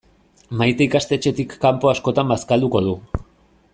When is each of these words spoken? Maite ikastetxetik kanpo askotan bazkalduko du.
Maite 0.61 0.83
ikastetxetik 0.85 1.53
kanpo 1.67 1.91
askotan 1.93 2.33
bazkalduko 2.33 2.83
du. 2.89 2.99